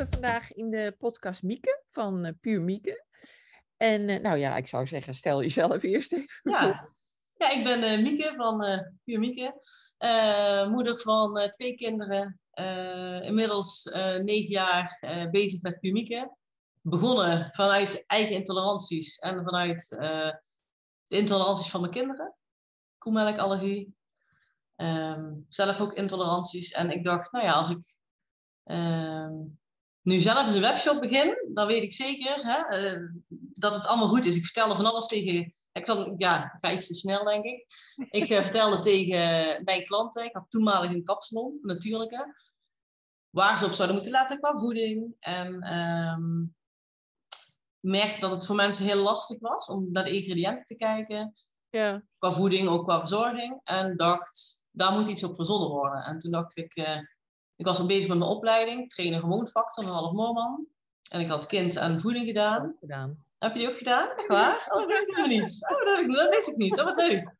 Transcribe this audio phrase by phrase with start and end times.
[0.00, 3.04] hebben vandaag in de podcast Mieke van uh, Puur Mieke.
[3.76, 6.60] En uh, nou ja, ik zou zeggen, stel jezelf eerst even ja.
[6.60, 6.94] voor.
[7.34, 9.54] Ja, ik ben uh, Mieke van Puur Mieke.
[10.68, 12.40] moeder van twee kinderen.
[13.22, 13.90] inmiddels
[14.22, 14.98] negen jaar
[15.30, 16.36] bezig met Puur Mieke.
[16.82, 19.88] Begonnen vanuit eigen intoleranties en vanuit
[21.06, 22.34] de intoleranties van mijn kinderen.
[22.98, 23.94] Koemelkallergie.
[24.76, 26.70] Um, zelf ook intoleranties.
[26.70, 27.96] En ik dacht, nou ja, als ik
[28.64, 29.28] uh,
[30.02, 33.08] nu zelf eens een webshop begin, dan weet ik zeker hè, uh,
[33.54, 34.36] dat het allemaal goed is.
[34.36, 35.54] Ik vertelde van alles tegen.
[35.72, 37.66] Ik zat, ja, ga iets te snel, denk ik.
[38.10, 39.20] Ik uh, vertelde tegen
[39.64, 42.34] mijn klanten, ik had toenmalig een kapsalon, natuurlijke,
[43.30, 45.14] waar ze op zouden moeten letten qua voeding.
[45.18, 46.54] En um,
[47.80, 51.32] merkte dat het voor mensen heel lastig was om naar de ingrediënten te kijken.
[51.70, 52.02] Ja.
[52.18, 53.60] Qua voeding, ook qua verzorging.
[53.64, 56.04] En dacht, daar moet iets op verzonnen worden.
[56.04, 56.98] En toen dacht ik, uh,
[57.60, 60.66] ik was al bezig met mijn opleiding, trainer gewoonfactor, een half moorman.
[61.10, 62.76] En ik had kind en voeding gedaan.
[62.80, 63.24] Gedaan.
[63.38, 64.08] Heb je die ook gedaan?
[64.16, 64.66] Echt waar?
[64.70, 65.66] Oh, dat wist ik niet.
[65.72, 66.78] Oh, dat, ik, dat wist ik niet.
[66.78, 67.34] Oh, wat leuk.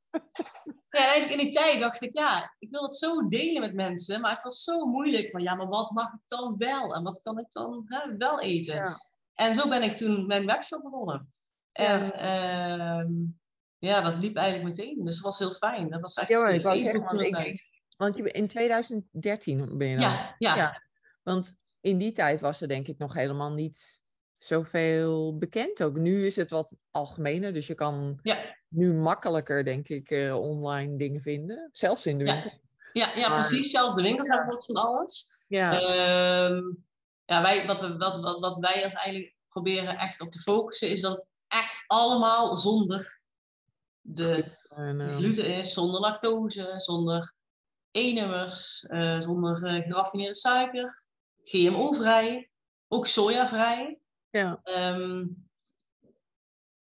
[0.90, 4.20] Ja, eigenlijk in die tijd dacht ik, ja, ik wil het zo delen met mensen,
[4.20, 6.94] maar het was zo moeilijk van, ja, maar wat mag ik dan wel?
[6.94, 8.76] En wat kan ik dan hè, wel eten?
[8.76, 9.06] Ja.
[9.34, 11.32] En zo ben ik toen mijn webshop begonnen.
[11.72, 13.00] En ja.
[13.00, 13.06] Uh,
[13.78, 15.04] ja, dat liep eigenlijk meteen.
[15.04, 15.90] Dus dat was heel fijn.
[15.90, 16.66] Dat was echt ja, maar ik
[17.46, 17.79] ik.
[18.00, 20.02] Want je, in 2013 ben je dan.
[20.10, 20.56] Ja, ja.
[20.56, 20.82] ja.
[21.22, 24.02] Want in die tijd was er denk ik nog helemaal niet
[24.38, 25.82] zoveel bekend.
[25.82, 30.34] Ook nu is het wat algemener, dus je kan Ja, nu makkelijker denk ik eh,
[30.40, 31.68] online dingen vinden.
[31.72, 32.50] Zelfs in de winkel.
[32.92, 33.70] ja, ja Maar- precies.
[33.70, 35.42] Zelfs de winkels hebben wat van alles.
[35.48, 36.62] Ja, Ehm,
[37.24, 40.88] ja, wij, wat, we, wat, wat, wat wij als eigenlijk proberen echt op te focussen,
[40.90, 43.20] is dat het echt allemaal zonder
[44.00, 47.34] de en, gluten is, zonder lactose, zonder
[47.90, 51.04] E-nummers, eh, zonder eh, geraffineerde suiker,
[51.44, 52.50] GMO-vrij,
[52.88, 53.98] ook sojavrij.
[54.30, 55.24] ja, Ehm,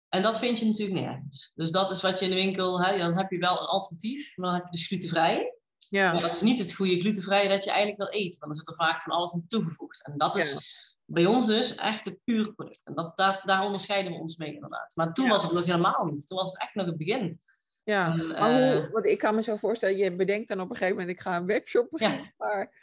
[0.10, 1.52] en dat vind je natuurlijk nergens.
[1.56, 4.38] Dus dat is wat je in de winkel, hè, dan heb je wel een alternatief,
[4.38, 5.56] maar dan heb je dus glutenvrij.
[5.90, 8.56] ja, Maar dat is niet het goede glutenvrije dat je eigenlijk wil eten, want dan
[8.56, 10.04] zit er vaak van alles in toegevoegd.
[10.06, 10.60] En dat is Ja.
[11.06, 12.80] bij ons dus echt een puur product.
[12.84, 14.96] En dat, daar, daar onderscheiden we ons mee inderdaad.
[14.96, 15.32] Maar toen Ja.
[15.32, 16.28] was het nog helemaal niet.
[16.28, 17.40] Toen was het echt nog het begin.
[17.84, 18.12] Ja.
[18.12, 20.76] En, Maar hoe, eh, want ik kan me zo voorstellen, je bedenkt dan op een
[20.76, 22.74] gegeven moment, ik ga een webshop beginnen, maar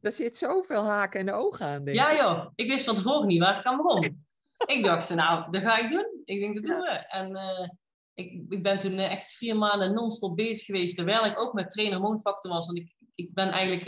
[0.00, 3.42] er zit zoveel haken en ogen aan, denk Ja joh, ik wist van tevoren niet
[3.42, 4.02] waar ik aan begon.
[4.66, 6.06] Ik dacht, nou, dat ga ik doen.
[6.24, 7.06] Ik denk, dat doen we.
[7.08, 7.68] En eh,
[8.14, 11.70] ik, ik ben toen eh, echt vier maanden non-stop bezig geweest, terwijl ik ook met
[11.70, 12.66] trainer hormoonfactor was.
[12.66, 13.84] Want ik, ik ben eigenlijk,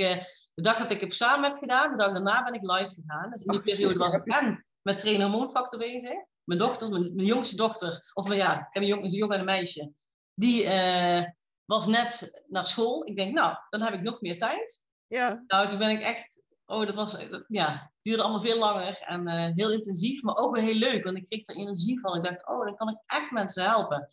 [0.54, 3.30] de dag dat ik het samen heb gedaan, de dag daarna ben ik live gegaan.
[3.30, 6.14] Dus in die Oh, periode was ik en met trainer hormoonfactor bezig.
[6.44, 9.34] Mijn dochter, mijn, mijn jongste dochter, of mijn, ja, ik heb een, jong, een jongen
[9.34, 9.92] en een meisje.
[10.38, 11.24] Die eh,
[11.64, 13.06] was net naar school.
[13.06, 14.84] Ik denk, nou, dan heb ik nog meer tijd.
[15.06, 16.42] Ja, Nou, toen ben ik echt.
[16.66, 17.16] Oh, dat was.
[17.48, 21.04] Ja, het duurde allemaal veel langer en eh, heel intensief, maar ook wel heel leuk.
[21.04, 22.16] Want ik kreeg er energie van.
[22.16, 24.08] Ik dacht, oh, dan kan ik echt mensen helpen.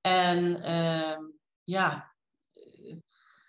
[0.00, 1.22] En ehm,
[1.64, 2.12] ja,
[2.52, 2.96] eh,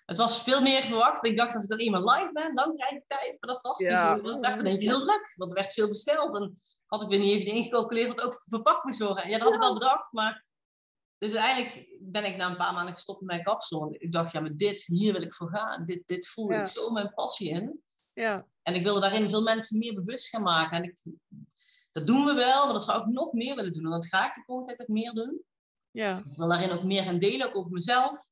[0.06, 1.26] het was veel meer verwacht.
[1.26, 3.38] Ik dacht, als ik alleen maar live ben, dan krijg ik tijd.
[3.40, 4.14] Maar dat was Ja.
[4.14, 4.32] niet zo.
[4.32, 6.36] Het werd in één keer heel druk, want er werd veel besteld.
[6.36, 9.24] En had ik weer niet even ingecalculeerd dat ook verpakt moest worden.
[9.24, 10.50] En ja, dat had ik wel bedacht, maar.
[11.22, 13.96] Dus uiteindelijk ben ik na een paar maanden gestopt met mijn kapsel.
[13.98, 15.86] Ik dacht, ja, maar dit, hier wil ik voor gaan.
[15.86, 16.62] Dit, dit voel Ja.
[16.62, 17.82] ik zo mijn passie in.
[18.14, 20.78] ja, En ik wilde daarin veel mensen meer bewust gaan maken.
[20.78, 21.04] En ik,
[21.92, 23.84] dat doen we wel, maar dat zou ik nog meer willen doen.
[23.86, 25.42] En dat ga ik de komende tijd ook meer doen.
[25.92, 28.30] ja, Ik wil daarin ook meer gaan delen, ook over mezelf.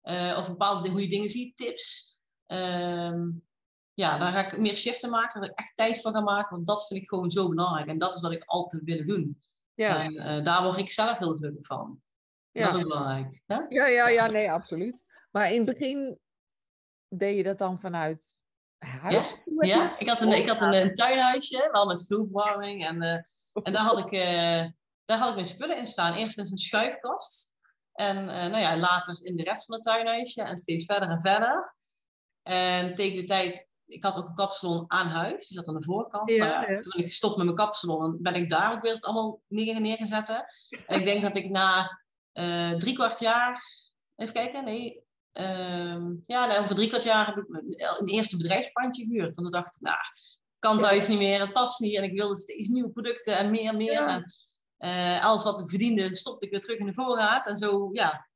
[0.00, 2.18] Eh over bepaalde hoe je dingen ziet, tips.
[2.46, 3.28] Ehm,
[3.94, 5.40] ja, daar ga ik meer shiften maken.
[5.40, 6.54] Daar ga ik echt tijd voor gaan maken.
[6.54, 7.86] Want dat vind ik gewoon zo belangrijk.
[7.88, 9.40] En dat is wat ik altijd willen doen.
[9.74, 12.02] ja, En eh, daar word ik zelf heel gelukkig van.
[12.52, 12.78] Dat is ja.
[12.78, 13.42] ook belangrijk.
[13.46, 13.58] Hè?
[13.68, 15.04] Ja, ja, ja, nee, absoluut.
[15.30, 16.18] Maar in het begin
[17.08, 18.34] deed je dat dan vanuit
[18.78, 19.34] huis?
[19.60, 22.86] Ja, dat ik had een, ik had een, een tuinhuisje, wel met vloerverwarming.
[22.86, 23.18] En, eh,
[23.62, 24.66] en daar, had ik, eh,
[25.04, 26.14] daar had ik mijn spullen in staan.
[26.14, 27.52] Eerst in een schuifkast.
[27.92, 30.42] En eh, nou ja, later in de rest van het tuinhuisje.
[30.42, 31.74] En steeds verder en verder.
[32.42, 33.68] En tegen de tijd...
[33.86, 35.48] Ik had ook een kapsalon aan huis.
[35.48, 36.30] Die zat aan de voorkant.
[36.30, 36.80] Ja, Maar ja, ja.
[36.80, 38.04] Toen ben ik gestopt met mijn kapsalon.
[38.04, 40.44] En ben ik daar ook weer het allemaal neer, neer gaan zetten.
[40.86, 41.99] En ik denk dat ik na
[42.32, 43.78] eh drie kwart jaar...
[44.16, 45.02] Even kijken, nee...
[45.32, 49.34] ehm, ja, nou, over drie kwart jaar heb ik mijn mijn eerste bedrijfspandje gehuurd.
[49.34, 49.98] Want toen dacht ik, nou,
[50.58, 51.96] kan thuis niet meer, het past niet.
[51.96, 53.92] En ik wilde steeds nieuwe producten en meer, meer.
[53.92, 54.08] Ja.
[54.08, 54.34] En
[54.76, 57.46] eh, alles wat ik verdiende, stopte ik weer terug in de voorraad.
[57.46, 58.28] En zo, ja,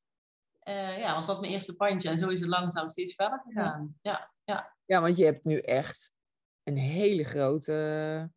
[0.60, 2.08] eh, ja, was dat mijn eerste pandje.
[2.08, 3.98] En zo is het langzaam steeds verder gegaan.
[4.02, 6.10] Ja, ja, Ja, want je hebt nu echt
[6.62, 8.30] een hele grote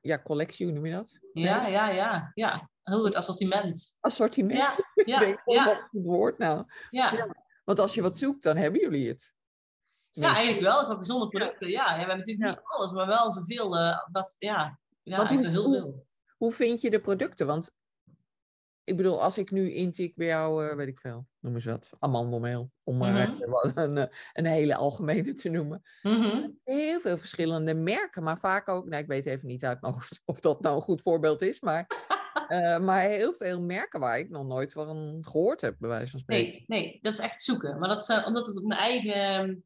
[0.00, 1.18] ja, collectie, hoe noem je dat?
[1.32, 2.30] ja, ja, ja.
[2.34, 2.70] ja.
[2.82, 3.96] Heel het assortiment.
[4.00, 4.58] Assortiment.
[4.58, 4.74] Ja,
[5.14, 5.64] ja, denk, oh, ja.
[5.64, 6.64] wat goed woord nou.
[6.90, 7.34] Ja, Ja.
[7.64, 9.34] Want als je wat zoekt, dan hebben jullie het.
[10.10, 10.78] Ja, eigenlijk wel.
[10.78, 11.70] Gewoon gezonde producten.
[11.70, 13.76] Ja, ja we hebben natuurlijk niet alles, maar wel zoveel.
[13.76, 15.80] Uh, dat, ja, ja hoe, heel veel.
[15.80, 16.06] Hoe,
[16.36, 17.46] hoe vind je de producten?
[17.46, 17.72] Want
[18.84, 21.90] ik bedoel, als ik nu intik bij jou, uh, weet ik veel, noem eens wat,
[21.98, 23.72] amandelmeel, om maar mm -hmm.
[23.74, 25.82] een, eh, een, hele algemene te noemen.
[26.02, 26.58] Mm -hmm.
[26.64, 30.22] Heel veel verschillende merken, maar vaak ook, nou ik weet even niet uit mijn hoofd
[30.24, 31.86] of dat nou een goed voorbeeld is, maar,
[32.48, 36.20] uh, maar heel veel merken waar ik nog nooit van gehoord heb, bij wijze van
[36.20, 36.64] spreken.
[36.66, 37.78] Nee, nee, dat is echt zoeken.
[37.78, 39.64] Maar dat is omdat het op mijn eigen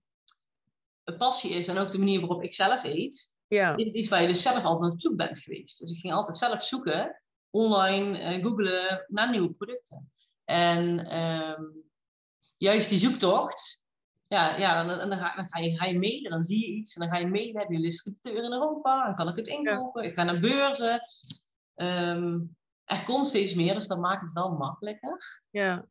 [1.19, 3.35] passie is en ook de manier waarop ik zelf eet.
[3.47, 3.77] Ja.
[3.77, 5.79] Is iets waar je dus zelf altijd op zoek bent geweest.
[5.79, 10.13] Dus ik ging altijd zelf zoeken online uh, googlen naar nieuwe producten.
[10.45, 11.85] En um,
[12.57, 13.87] juist die zoektocht,
[14.27, 16.95] ja, ja dan, dan, ga, dan ga, je, ga je mailen, dan zie je iets
[16.95, 19.47] en dan ga je mailen, heb je een distributeur in Europa, dan kan ik het
[19.47, 20.09] inkopen, ja.
[20.09, 21.03] ik ga naar beurzen.
[21.75, 25.43] Um, er komt steeds meer, dus dat maakt het wel makkelijker.
[25.51, 25.87] Ja.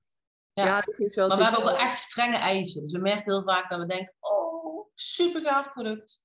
[0.54, 0.84] Ja, ja
[1.14, 2.82] wel, maar we hebben ook wel echt strenge eisen.
[2.82, 6.22] Dus we merken heel vaak dat we denken, oh, super gaaf product.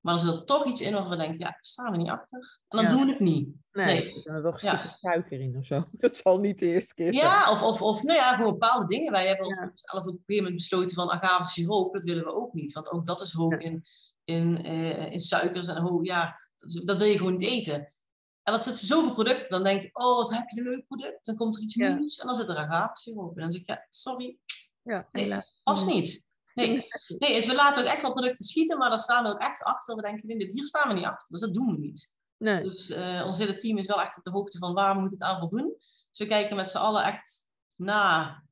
[0.00, 2.38] Maar er zit toch iets in waarvan we denken, ja, staan we niet achter.
[2.68, 2.90] En dan Ja.
[2.90, 3.48] doen we het niet.
[3.72, 3.96] Nee, Nee.
[3.98, 5.84] er zit nog een stukje suiker in of zo.
[5.92, 7.26] Dat zal niet de eerste keer zijn.
[7.26, 9.12] Ja, of, of, of nou ja, gewoon bepaalde dingen.
[9.12, 9.70] Wij hebben Ja.
[9.74, 12.72] zelf op een gegeven moment besloten van agave siroop, dat willen we ook niet.
[12.72, 13.58] Want ook dat is hoog Ja.
[13.58, 13.82] in,
[14.24, 16.36] in, eh, in suikers en hoog, ja,
[16.84, 17.74] dat, wil je gewoon niet eten.
[18.42, 21.24] En dan zitten zoveel producten, dan denk je, oh, wat heb je een leuk product.
[21.24, 23.36] Dan komt er iets nieuws en dan zit er agave siroop.
[23.36, 24.38] En dan zeg ik, ja, sorry,
[24.82, 25.22] Ja, Nee.
[25.22, 25.60] helaas.
[25.62, 26.24] past niet.
[26.68, 26.86] Nee,
[27.18, 29.62] nee dus we laten ook echt wel producten schieten, maar daar staan we ook echt
[29.62, 29.96] achter.
[29.96, 32.12] We denken, dit- hier staan we niet achter, dus dat doen we niet.
[32.36, 32.62] Nee.
[32.62, 35.20] Dus eh, ons hele team is wel echt op de hoogte van waar moet het
[35.22, 35.74] aan voldoen.
[35.78, 38.42] Dus we kijken met z'n allen echt na.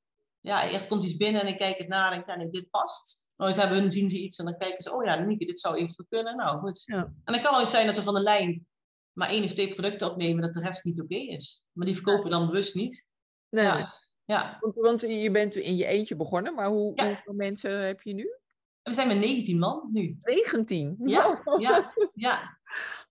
[0.40, 2.70] Ja, er komt iets binnen en ik kijk het na en denk, ja, nee, dit
[2.70, 3.26] past.
[3.36, 5.76] Nooit hebben hun, zien ze iets en dan kijken ze, oh ja, Nieke, dit zou
[5.76, 6.36] eventueel kunnen.
[6.36, 6.82] Nou, goed.
[6.84, 6.96] Ja.
[7.24, 8.66] En dan kan het zijn dat we van de lijn
[9.12, 11.62] maar één of twee producten opnemen, dat de rest niet oké is.
[11.72, 13.06] Maar die verkopen we dan bewust niet.
[13.48, 13.78] Nee, nee.
[13.78, 13.94] Ja,
[14.28, 14.56] ja.
[14.60, 17.06] Want, want je bent in je eentje begonnen, maar hoe, Ja.
[17.06, 18.36] hoeveel mensen heb je nu?
[18.82, 20.18] We zijn met 19 man nu.
[20.22, 20.96] 19.
[21.04, 21.60] Ja, Wow.
[21.60, 22.58] ja, ja.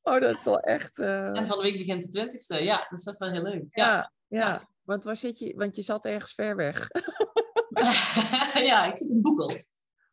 [0.02, 1.00] Oh, dat is wel echt.
[1.00, 2.64] eh, En van de week begint de twintigste.
[2.64, 3.64] Ja, dus dat is wel heel leuk.
[3.68, 3.86] Ja,
[4.28, 4.70] ja, ja.
[4.84, 5.54] Want waar zit je?
[5.56, 6.88] Want je zat ergens ver weg.
[8.70, 9.50] ja ik zit in Boekel.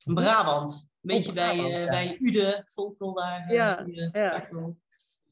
[0.06, 0.72] In Brabant.
[0.72, 3.40] Een beetje bij, eh, bij Ude, Volkel daar.
[3.48, 4.48] eh, Ja, ja.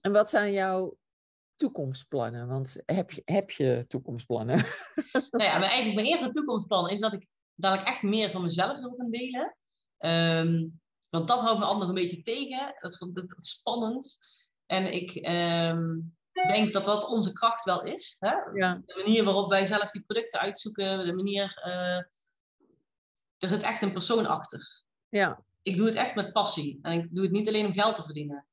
[0.00, 0.96] En wat zijn jouw
[1.62, 2.48] toekomstplannen?
[2.48, 4.56] Want heb je, heb je toekomstplannen?
[5.30, 8.78] nou ja, maar eigenlijk mijn eerste toekomstplan is dat ik dadelijk echt meer van mezelf
[8.78, 9.56] wil gaan delen.
[9.98, 10.68] Ehm,
[11.10, 12.74] want dat houdt me anders een beetje tegen.
[12.80, 14.18] Dat vond ik dat spannend.
[14.66, 16.00] En ik ehm,
[16.46, 18.16] denk dat dat onze kracht wel is.
[18.18, 18.34] Hè?
[18.54, 21.04] Ja, De manier waarop wij zelf die producten uitzoeken.
[21.04, 21.60] De manier...
[21.62, 21.96] eh,
[23.38, 24.84] er zit echt een persoon achter.
[25.08, 26.78] ja, Ik doe het echt met passie.
[26.82, 28.46] En ik doe het niet alleen om geld te verdienen.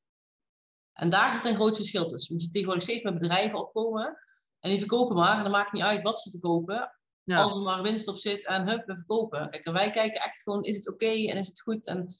[1.00, 2.30] En daar zit een groot verschil tussen.
[2.30, 4.18] Want je tegenwoordig steeds met bedrijven opkomen.
[4.60, 5.38] En die verkopen maar.
[5.38, 6.92] En dan maakt niet uit wat ze verkopen.
[7.24, 7.42] ja.
[7.42, 9.50] Als er maar winst op zit en hup, we verkopen.
[9.50, 12.18] Kijk, en wij kijken echt gewoon, is het oké en is het goed en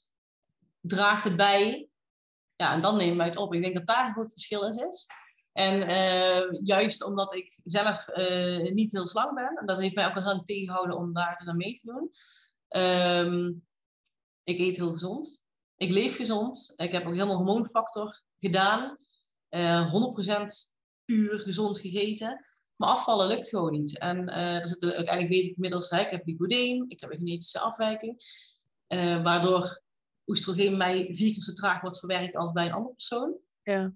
[0.80, 1.88] draagt het bij?
[2.56, 3.54] Ja, en dan nemen wij het op.
[3.54, 5.06] Ik denk dat daar een groot verschil in is.
[5.52, 10.06] En eh, juist omdat ik zelf eh, niet heel slank ben, en dat heeft mij
[10.06, 12.10] ook een hand tegengehouden om daar dus aan mee te doen.
[12.68, 13.52] Ehm,
[14.44, 15.44] ik eet heel gezond.
[15.80, 16.72] Ik leef gezond.
[16.76, 18.96] Ik heb ook helemaal hormoonfactor gedaan.
[19.48, 20.72] Eh 100%
[21.04, 22.44] puur gezond gegeten.
[22.76, 23.98] Maar afvallen lukt gewoon niet.
[23.98, 24.38] En eh,
[24.80, 28.22] uiteindelijk weet ik inmiddels, hè, ik heb lipodeem, ik heb een genetische afwijking.
[28.86, 29.82] eh, waardoor
[30.26, 33.36] oestrogeen mij vier keer zo traag wordt verwerkt als bij een andere persoon.
[33.62, 33.92] ja.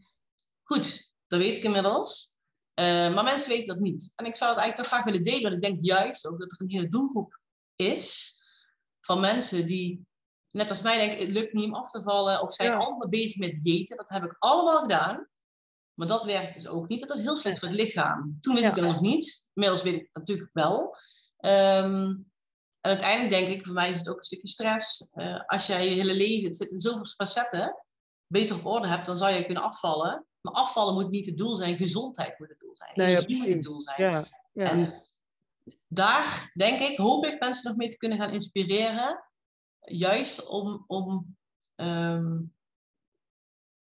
[0.63, 2.33] Goed, dat weet ik inmiddels.
[2.75, 4.13] Maar mensen weten dat niet.
[4.17, 6.53] En ik zou het eigenlijk toch graag willen delen, want ik denk juist ook dat
[6.53, 7.41] er een hele doelgroep
[7.77, 8.35] is
[9.01, 10.07] van mensen die,
[10.55, 12.77] net als mij, denken: het lukt niet om af te vallen, of zijn Ja.
[12.77, 13.97] allemaal bezig met diëten.
[13.97, 15.29] Dat heb ik allemaal gedaan.
[15.95, 17.01] Maar dat werkt dus ook niet.
[17.09, 18.37] Dat is heel slecht voor het lichaam.
[18.41, 18.71] Toen wist Ja.
[18.75, 19.47] ik dat nog niet.
[19.55, 20.97] Inmiddels weet ik het natuurlijk wel.
[21.37, 22.05] Ehm,
[22.81, 25.11] en uiteindelijk denk ik, voor mij is het ook een stukje stress.
[25.13, 27.85] Eh, als jij je hele leven, het zit in zoveel facetten,
[28.27, 30.27] beter op orde hebt, dan zou je kunnen afvallen.
[30.41, 32.91] Maar afvallen moet niet het doel zijn, gezondheid moet het doel zijn.
[32.95, 34.11] Nee, Energie moet het doel zijn.
[34.11, 34.71] ja, ja.
[34.71, 35.03] En
[35.89, 39.25] daar denk ik, hoop ik mensen nog mee te kunnen gaan inspireren.
[39.85, 41.37] Juist om, om
[41.75, 42.37] ehm,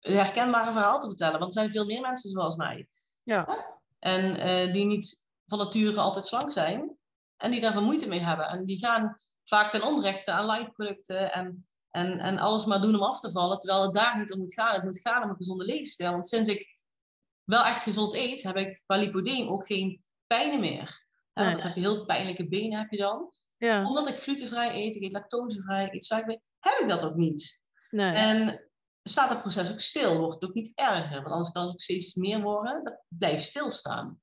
[0.00, 1.38] een herkenbare verhaal te vertellen.
[1.38, 2.88] Want er zijn veel meer mensen zoals mij.
[3.22, 3.72] ja.
[3.98, 6.96] En eh, die niet van nature altijd slank zijn.
[7.36, 8.46] En die daar veel moeite mee hebben.
[8.48, 12.94] En die gaan vaak ten onrechte aan light producten en, en, en alles maar doen
[12.94, 13.58] om af te vallen.
[13.58, 14.74] Terwijl het daar niet om moet gaan.
[14.74, 16.10] Het moet gaan om een gezonde levensstijl.
[16.10, 16.78] Want sinds ik
[17.44, 21.06] wel echt gezond eet, heb ik qua lipodeem ook geen pijnen meer.
[21.32, 21.54] Hè, want Nee.
[21.54, 23.32] dat heb je heel pijnlijke benen heb je dan.
[23.64, 23.86] Ja.
[23.86, 27.60] Omdat ik glutenvrij eet, ik eet lactosevrij, ik eet suiker, heb ik dat ook niet.
[27.90, 28.12] Nee.
[28.12, 28.68] En
[29.02, 31.22] staat het proces ook stil, wordt het ook niet erger.
[31.22, 32.84] Want anders kan het ook steeds meer worden.
[32.84, 34.20] Dat blijft stilstaan.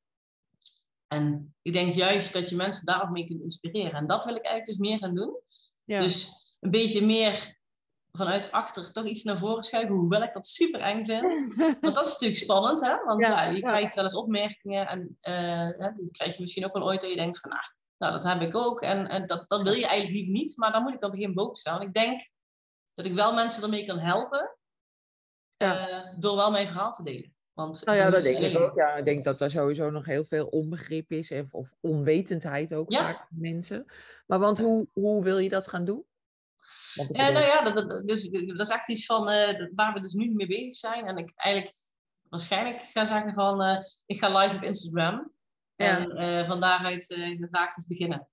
[1.07, 3.93] En ik denk juist dat je mensen daarop mee kunt inspireren.
[3.93, 5.39] En dat wil ik eigenlijk dus meer gaan doen.
[5.83, 6.01] ja.
[6.01, 6.29] Dus
[6.59, 7.59] een beetje meer
[8.11, 11.55] vanuit achter toch iets naar voren schuiven, hoewel ik dat super eng vind.
[11.81, 13.03] Want dat is natuurlijk spannend, hè?
[13.03, 16.65] Want Ja, ja, je krijgt wel eens opmerkingen en eh, hè, die krijg je misschien
[16.65, 17.63] ook wel ooit dat je denkt van, nou,
[18.01, 20.71] nou dat heb ik ook en, en dat, dat wil je eigenlijk liever niet, maar
[20.71, 21.81] dan moet ik dan begin boven staan.
[21.81, 22.29] Ik denk
[22.93, 24.57] dat ik wel mensen ermee kan helpen
[25.57, 25.87] Ja.
[25.89, 27.35] eh, door wel mijn verhaal te delen.
[27.53, 28.75] Want Nou ja, dat denk ik ook.
[28.75, 32.91] Ja, ik denk dat er sowieso nog heel veel onbegrip is of, of onwetendheid ook
[32.91, 33.01] Ja.
[33.01, 33.85] vaak van mensen.
[34.27, 36.05] Maar want hoe, hoe wil je dat gaan doen?
[36.93, 39.99] Ja, bedoel- nou ja, dat, dat- dus, dat is echt iets van eh, waar we
[40.01, 41.05] dus nu mee bezig zijn.
[41.05, 41.75] En ik eigenlijk
[42.29, 45.31] waarschijnlijk ga zeggen van, eh, ik ga live op Instagram.
[45.81, 47.05] En eh, van daaruit
[47.51, 48.27] ga ik eens beginnen.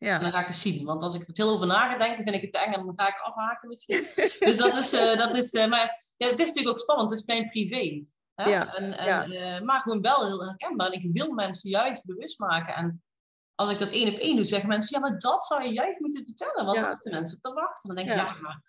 [0.00, 0.18] En ja.
[0.18, 0.84] dan ga ik eens zien.
[0.84, 2.84] Want als ik er heel over na ga denken, vind ik het te eng en
[2.84, 4.06] dan ga ik afhaken misschien.
[4.38, 7.10] dus dat is, eh, dat is eh, maar ja, het is natuurlijk ook spannend.
[7.10, 8.04] Het is mijn privé.
[8.34, 8.50] Hè?
[8.50, 9.60] Ja, En, en, ja.
[9.60, 10.86] maar gewoon wel heel herkenbaar.
[10.86, 12.74] En ik wil mensen juist bewust maken.
[12.74, 13.02] En
[13.54, 16.00] als ik dat één op één doe, zeggen mensen, ja, maar dat zou je juist
[16.00, 16.64] moeten vertellen.
[16.64, 16.80] Want Ja.
[16.82, 17.94] daar zitten mensen op te wachten.
[17.94, 18.36] Dan denk ik, Ja.
[18.40, 18.62] maar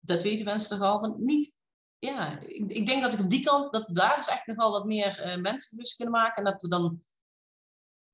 [0.00, 1.00] dat weten mensen toch al.
[1.00, 1.54] Want niet,
[1.98, 4.70] ja, ik, ik denk dat ik op die kant, dat daar dus echt nog wel
[4.70, 6.44] wat meer mensen bewust kunnen maken.
[6.44, 7.02] En dat we dan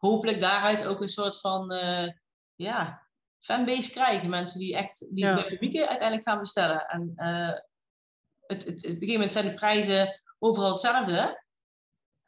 [0.01, 2.09] hopelijk daaruit ook een soort van, eh,
[2.55, 3.07] ja,
[3.39, 4.29] fanbase krijgen.
[4.29, 5.43] Mensen die echt, die Ja.
[5.43, 6.87] publieken uiteindelijk gaan bestellen.
[6.87, 7.59] En eh,
[8.47, 11.49] het, het, het, op een gegeven moment zijn de prijzen overal hetzelfde.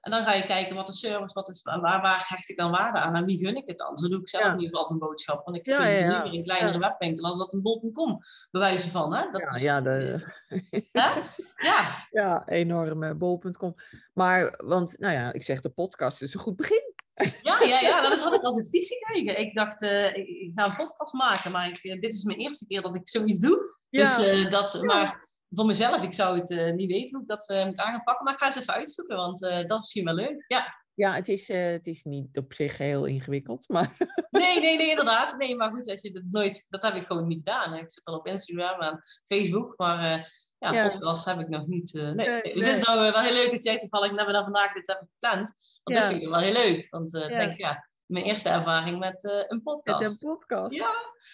[0.01, 2.71] En dan ga je kijken wat de service, wat is, waar, waar hecht ik dan
[2.71, 3.97] waarde aan en wie gun ik het dan?
[3.99, 4.53] Zo doe ik zelf Ja.
[4.53, 5.45] in ieder geval een boodschap.
[5.45, 8.19] Want ik Ja, gun ja, liever een kleinere webwinkel als dat een bol.com
[8.51, 9.15] bewijzen van.
[9.15, 9.31] Hè?
[9.31, 10.21] Dat Ja, is- ja, de,
[10.93, 11.21] Hè?
[11.69, 13.75] ja, ja, enorme bol.com.
[14.13, 16.95] Maar, want, nou ja, ik zeg de podcast is een goed begin.
[17.43, 19.41] Ja, ja, ja, dat had ik als advies gekregen.
[19.41, 22.67] Ik dacht, eh, ik, ga een podcast maken, maar ik, eh, dit is mijn eerste
[22.67, 23.77] keer dat ik zoiets doe.
[23.89, 27.65] Ja, Dus eh, dat, maar voor mezelf, ik zou het niet weten hoe ik dat
[27.67, 30.15] moet aan gaan pakken, maar ik ga eens even uitzoeken, want dat is misschien wel
[30.15, 30.45] leuk.
[30.47, 33.97] Ja, ja het, is, het is niet op zich heel ingewikkeld, maar
[34.31, 35.39] nee, nee, nee, inderdaad.
[35.39, 37.75] Nee, maar goed, als je dat nooit, dat heb ik gewoon niet gedaan.
[37.75, 40.31] Ik zit al op Instagram en Facebook, maar
[40.63, 40.89] ja, Ja.
[40.89, 41.95] podcast heb ik nog niet.
[41.95, 42.27] eh, nee.
[42.55, 45.05] Dus het is nou wel heel leuk dat jij toevallig net dan vandaag dit hebt
[45.13, 45.53] gepland.
[45.83, 46.03] Want Ja.
[46.03, 47.39] dat vind ik wel heel leuk, want eh, Ja.
[47.39, 50.01] denk ja, mijn eerste ervaring met eh, een podcast.
[50.01, 50.75] met een podcast.
[50.75, 50.91] Ja.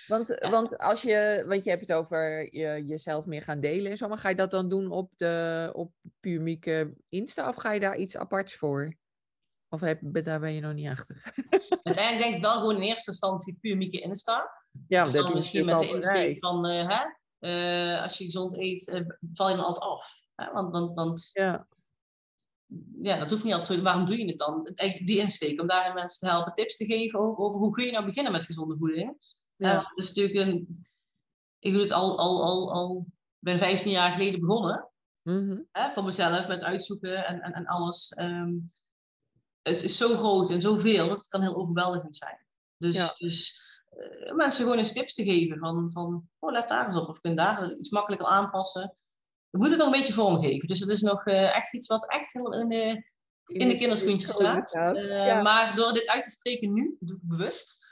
[0.07, 3.97] Want, want als je, want je hebt het over je, jezelf meer gaan delen en
[3.97, 7.73] zo, maar ga je dat dan doen op de op Puur Mieke Insta of ga
[7.73, 8.95] je daar iets aparts voor?
[9.69, 11.33] Of heb, daar ben je nog niet achter?
[11.83, 14.51] Uiteindelijk denk ik wel gewoon in eerste instantie puur Mieke Insta.
[14.89, 17.05] Ja, En dat dan misschien met de insteek van, hè,
[17.38, 19.02] eh, als je gezond eet, eh,
[19.33, 20.21] val je dan altijd af.
[20.35, 20.52] Hè?
[20.52, 21.66] Want, want, want Ja,
[23.02, 23.85] ja, dat hoeft niet altijd zo.
[23.85, 24.71] Waarom doe je het dan?
[25.04, 27.92] Die insteek, om daarin mensen te helpen, tips te geven ook over hoe kun je
[27.92, 29.16] nou beginnen met gezonde voeding.
[29.57, 29.85] Ja.
[29.88, 30.87] Het is natuurlijk een...
[31.59, 33.07] Ik doe het al, al, al, al
[33.38, 34.90] ben 15 jaar geleden begonnen.
[35.23, 38.09] mhm, Hè, voor mezelf, met uitzoeken en, en, en alles.
[38.09, 38.54] Ehm,
[39.62, 42.47] het is zo groot en zoveel, dat het kan heel overweldigend zijn.
[42.76, 43.14] Dus, Ja.
[43.18, 43.62] dus
[44.33, 47.37] mensen gewoon eens tips te geven van, van oh, let daar eens op of kun
[47.37, 48.97] daar iets makkelijker aanpassen.
[49.50, 50.68] We moeten het nog een beetje vormgeven.
[50.68, 53.02] Dus het is nog eh, echt iets wat echt heel in de,
[53.47, 54.75] in de kinderschoentjes staat.
[54.75, 55.42] Eh, ja.
[55.42, 57.87] Maar door dit uit te spreken nu, doe ik bewust,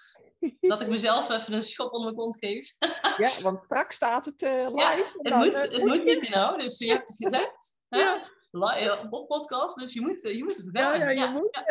[0.60, 2.76] dat ik mezelf even een schop onder mijn kont geef.
[3.24, 4.76] ja, want straks staat het eh, live.
[4.76, 7.74] Ja, het dan, moet, eh, het moet niet nou, dus je hebt het gezegd.
[7.88, 8.34] Ja.
[8.58, 11.62] Li- op podcast, dus je moet, eh, je moet het Ja, ja, je ja, moet.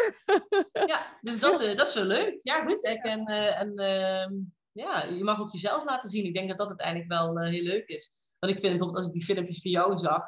[0.88, 2.40] ja, dus dat, eh, dat is wel leuk.
[2.44, 2.86] Ja, goed.
[2.88, 4.34] Ik, en eh, en ehm,
[4.72, 6.26] ja, je mag ook jezelf laten zien.
[6.26, 8.12] Ik denk dat dat uiteindelijk wel eh, heel leuk is.
[8.40, 10.24] Want ik vind bijvoorbeeld als ik die filmpjes van jou zag,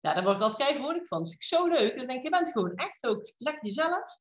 [0.00, 1.18] ja, daar word ik altijd keihard van.
[1.18, 1.96] Dat vind ik zo leuk.
[1.96, 4.18] Dan denk ik, je bent gewoon echt ook lekker jezelf.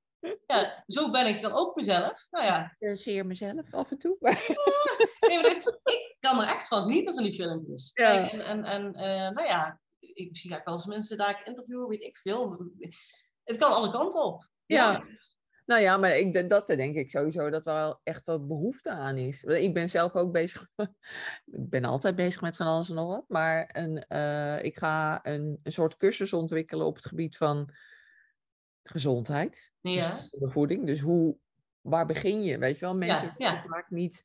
[0.48, 2.28] Ja, zo ben ik dan ook mezelf.
[2.30, 4.18] Nou ja, Ik zeer mezelf af en toe.
[4.20, 7.92] nee, maar dit, ik kan er echt van genieten van die filmpjes.
[7.94, 8.06] Ja.
[8.12, 9.80] Kijk, en en, en eh, nou ja,
[10.20, 12.72] ik, misschien ga ik wel eens mensen daar interviewen, weet ik veel.
[13.44, 14.50] Het kan alle kanten op.
[14.66, 15.04] Ja.
[15.66, 19.18] Nou ja, maar ik, dat denk ik sowieso dat er wel echt wel behoefte aan
[19.18, 19.44] is.
[19.44, 20.68] Ik ben zelf ook bezig.
[21.60, 23.26] ik ben altijd bezig met van alles en nog wat.
[23.28, 27.74] Maar een, eh, ik ga een, een soort cursus ontwikkelen op het gebied van
[28.84, 29.74] gezondheid.
[29.82, 30.16] Ja.
[30.16, 30.86] Dus de voeding.
[30.86, 31.38] Dus hoe,
[31.82, 32.58] waar begin je?
[32.58, 34.24] Weet je wel, mensen Ja, vaak niet.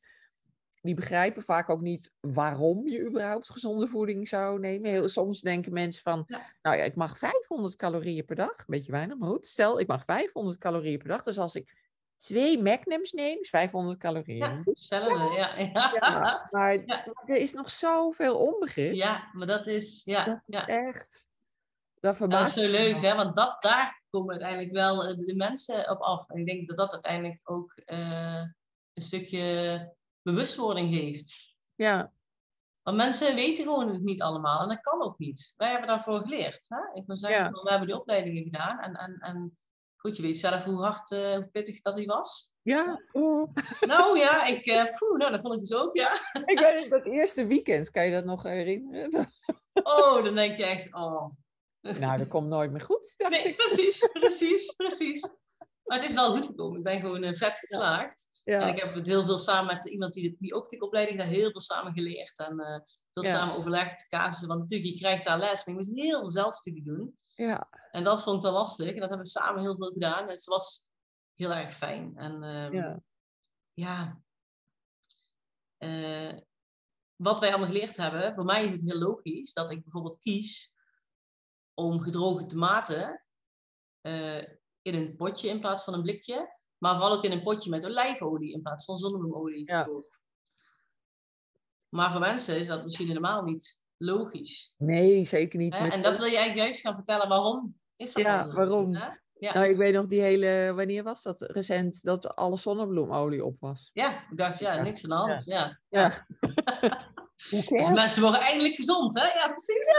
[0.85, 4.89] Die begrijpen vaak ook niet waarom je überhaupt gezonde voeding zou nemen.
[4.89, 6.41] Heel, soms denken mensen van, Ja.
[6.61, 8.57] nou ja, ik mag 500 calorieën per dag.
[8.57, 9.47] Een beetje weinig, maar goed.
[9.47, 11.23] Stel, ik mag 500 calorieën per dag.
[11.23, 11.75] Dus als ik
[12.17, 14.37] twee magnums neem, is 500 calorieën.
[14.37, 15.33] Ja, hetzelfde.
[15.35, 15.69] Ja, ja.
[16.49, 16.77] ja, maar
[17.25, 18.93] er is nog zoveel onbegrip.
[18.93, 20.67] ja, maar dat is, ja, ja.
[20.67, 21.27] Echt.
[21.99, 23.15] Dat dat is zo leuk, hè?
[23.15, 26.29] Want dat, daar komen uiteindelijk wel eh, de mensen op af.
[26.29, 28.43] En ik denk dat dat uiteindelijk ook eh,
[28.93, 29.93] een stukje
[30.25, 31.55] bewustwording geeft.
[31.75, 32.11] Ja,
[32.81, 35.53] Want mensen weten gewoon het niet allemaal en dat kan ook niet.
[35.57, 36.65] Wij hebben daarvoor geleerd.
[36.69, 36.99] Hè?
[36.99, 37.49] Ik moet zeggen, Ja.
[37.51, 38.79] we hebben die opleidingen gedaan.
[38.79, 39.57] En, en, en
[39.95, 42.49] goed, je weet zelf hoe hard, eh, hoe pittig dat die was.
[42.61, 43.53] Ja, oh.
[43.87, 44.83] Nou ja, ik, uh,
[45.17, 46.19] nou, dat vond ik dus ook, ja.
[46.45, 49.31] ik weet dat eerste weekend, kan je dat nog herinneren?
[49.83, 51.29] oh, dan denk je echt, oh.
[51.81, 53.13] Nou, dat komt nooit meer goed.
[53.29, 53.55] Nee, ik.
[53.55, 55.29] precies, precies, precies.
[55.83, 56.77] Maar het is wel goed gekomen.
[56.77, 58.27] Ik ben gewoon uh, vet geslaagd.
[58.45, 58.61] Ja.
[58.61, 61.59] En ik heb het heel veel samen met iemand die die optiekopleiding daar heel veel
[61.59, 62.39] samen geleerd.
[62.39, 62.79] En uh,
[63.13, 64.47] veel samen overlegd, casussen.
[64.47, 67.19] Want natuurlijk, je krijgt daar les, maar je moet heel veel zelfstudie doen.
[67.27, 67.69] Ja.
[67.91, 68.87] En dat vond ik dan lastig.
[68.87, 70.23] En dat hebben we samen heel veel gedaan.
[70.23, 70.83] En het was
[71.35, 72.17] heel erg fijn.
[72.17, 73.01] En um, ja,
[73.73, 74.21] ja
[75.79, 76.39] uh,
[77.15, 80.73] wat wij allemaal geleerd hebben, voor mij is het heel logisch dat ik bijvoorbeeld kies
[81.73, 83.25] om gedroogde tomaten
[84.01, 84.43] uh,
[84.81, 87.85] in een potje in plaats van een blikje, maar vooral ook in een potje met
[87.85, 89.71] olijfolie in plaats van zonnebloemolie.
[89.71, 89.89] Ja.
[91.89, 94.73] Maar voor mensen is dat misschien helemaal niet logisch.
[94.77, 95.73] Nee, zeker niet.
[95.73, 98.91] En dat wil je eigenlijk juist gaan vertellen waarom is dat Ja, waarom?
[98.93, 99.53] Ja.
[99.53, 103.89] Nou, ik weet nog die hele, wanneer was dat recent, dat alle zonnebloemolie op was.
[103.93, 105.45] Ja, ik dacht, ja, niks aan de hand.
[105.45, 105.79] Ja.
[105.89, 106.27] ja.
[107.69, 109.25] dus mensen worden eindelijk gezond, hè?
[109.25, 109.95] Ja, precies.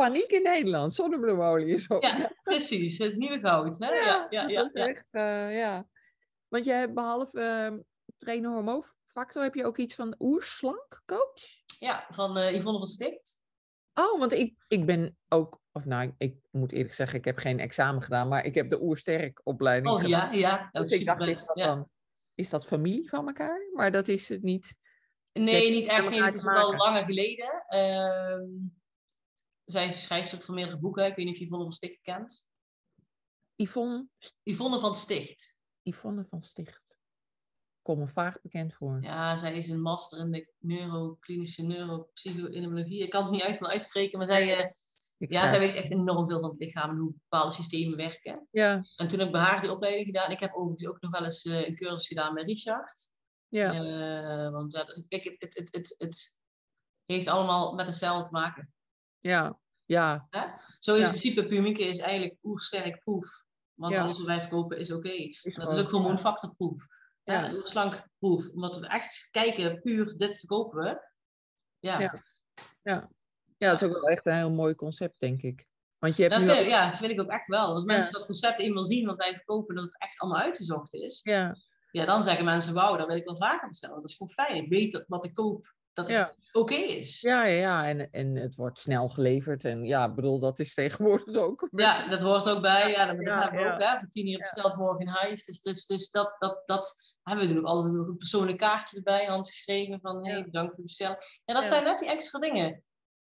[0.00, 2.02] Paniek in Nederland, zonnebloemolie is op.
[2.02, 2.98] Ja, precies.
[2.98, 3.94] Het nieuwe goud, hè?
[3.94, 4.60] Ja, ja, ja.
[4.62, 5.86] Dat is echt, uh, ja.
[6.48, 7.78] Want jij, behalve uh,
[8.16, 11.42] trainer hormoonfactor, heb je ook iets van oerslank coach?
[11.78, 13.38] Ja, van uh, Yvonne van Sticht.
[13.94, 17.58] Oh, want ik, ik ben ook, of nou, ik moet eerlijk zeggen, ik heb geen
[17.58, 20.36] examen gedaan, maar ik heb de oersterk opleiding oh, gedaan.
[20.36, 20.80] ja, ja.
[20.80, 21.88] Dus ik dacht, is dat, dan,
[22.34, 23.70] is dat familie van elkaar?
[23.72, 24.74] Maar dat is het niet.
[25.32, 26.10] Nee, niet echt.
[26.10, 27.64] Het is al langer geleden.
[27.68, 28.70] Uh,
[29.70, 31.06] zij schrijft ook van meerdere boeken.
[31.06, 32.48] Ik weet niet of je Yvonne van Sticht kent.
[33.56, 34.06] Yvonne?
[34.42, 35.58] Yvonne van Sticht.
[35.82, 36.90] Yvonne van Sticht
[37.82, 38.98] kom me vaak bekend voor.
[39.02, 43.02] Ja, zij is een master in de neuroklinische neuropsychoimmunologie.
[43.02, 44.70] Ik kan het niet uit, uitspreken, maar zij, uh,
[45.16, 48.48] ja, zij weet echt enorm veel van het lichaam en hoe bepaalde systemen werken.
[48.50, 48.84] Ja.
[48.96, 50.30] En toen heb ik bij haar die opleiding gedaan.
[50.30, 53.10] Ik heb overigens ook nog wel eens uh, een cursus gedaan met Richard.
[53.48, 53.74] Ja.
[53.74, 56.38] Uh, want ja, kijk, het, het, het, het
[57.04, 58.72] heeft allemaal met de cel te maken.
[59.20, 60.28] Ja, ja.
[60.78, 63.44] Zo is in principe Pumieke is eigenlijk oersterk proef.
[63.74, 65.08] Want alles wat wij verkopen is oké.
[65.08, 65.36] Okay.
[65.42, 66.86] Dat is ook hormoonfactorproef
[67.24, 67.48] ja.
[67.48, 68.48] een slank proef.
[68.48, 71.08] Omdat we echt kijken, puur dit verkopen we.
[71.78, 71.98] Ja.
[72.00, 72.22] ja.
[72.82, 73.10] Ja.
[73.56, 75.66] ja, dat is ook wel echt een heel mooi concept, denk ik.
[75.98, 77.66] Want je hebt dat vind, Ja, vind ik ook echt wel.
[77.66, 81.20] Als mensen dat concept eenmaal zien, wat wij verkopen, dat het echt allemaal uitgezocht is.
[81.22, 81.56] Ja.
[81.90, 83.96] Ja, dan zeggen mensen, wauw, dat wil ik wel vaker bestellen.
[84.00, 84.64] Dat is gewoon fijn.
[84.64, 87.20] Ik weet wat ik koop, dat het oké is.
[87.20, 87.88] Ja, ja, ja.
[87.88, 89.64] En, en het wordt snel geleverd.
[89.64, 91.68] En ja, bedoel, dat is tegenwoordig ook.
[91.70, 92.90] Ja, dat hoort ook bij.
[92.90, 93.80] Ja, dat, hebben we ook.
[93.82, 93.98] Hè.
[93.98, 95.44] Voor tien uur besteld, morgen in huis.
[95.44, 100.00] Dus, dus, dus dat, dat, dat hebben we ook altijd een persoonlijk kaartje erbij, handgeschreven,
[100.00, 101.18] van hey, bedankt voor het bestellen.
[101.44, 102.82] Ja, dat zijn net die extra dingen.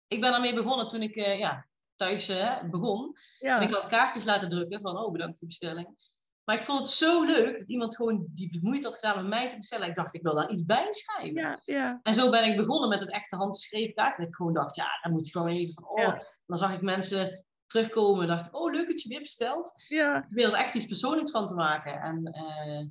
[0.08, 3.16] Ik ben daarmee begonnen toen ik uh, ja, thuis uh, begon.
[3.40, 6.12] En ik had kaartjes laten drukken van, oh, bedankt voor de bestelling.
[6.46, 9.50] Maar ik vond het zo leuk dat iemand gewoon die moeite had gedaan om mij
[9.50, 9.88] te bestellen.
[9.88, 11.42] Ik dacht, ik wil daar iets bij schrijven.
[11.42, 12.00] Ja, ja.
[12.04, 14.18] En zo ben ik begonnen met het echte handgeschreven kaart.
[14.18, 16.20] En ik gewoon dacht, ja, dan moet ik gewoon even van, oh.
[16.46, 18.28] Dan zag ik mensen terugkomen.
[18.28, 19.72] dacht ik, oh, leuk dat je weer bestelt.
[19.88, 20.18] Ja.
[20.18, 22.02] Ik wil er echt iets persoonlijks van te maken.
[22.02, 22.88] En uh,